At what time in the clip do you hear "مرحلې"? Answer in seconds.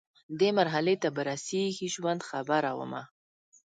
0.59-0.95